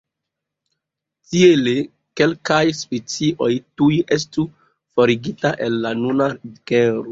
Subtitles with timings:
[1.33, 1.73] Tiele,
[2.21, 3.51] kelkaj specioj
[3.83, 7.09] tuj estu forigitaj el la nuna genro.